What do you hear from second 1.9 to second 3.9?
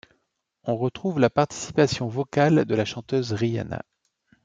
vocale de la chanteuse Rihanna.